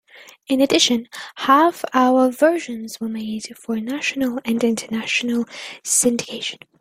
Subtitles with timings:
[0.47, 1.05] In addition,
[1.35, 5.45] half-hour versions were made for national and international
[5.83, 6.57] syndication.